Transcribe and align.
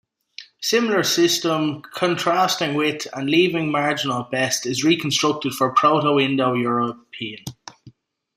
A 0.35 0.63
similar 0.63 1.03
system, 1.03 1.83
contrasting 1.93 2.73
with 2.73 3.05
and 3.13 3.29
leaving 3.29 3.69
marginal 3.69 4.23
at 4.23 4.31
best, 4.31 4.65
is 4.65 4.83
reconstructed 4.83 5.53
for 5.53 5.75
Proto-Indo-European. 5.75 7.45